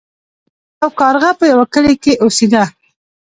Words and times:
یو 0.79 0.89
کارغه 0.99 1.31
په 1.39 1.45
یوه 1.51 1.65
کلي 1.73 1.95
کې 2.03 2.13
اوسیده. 2.23 2.63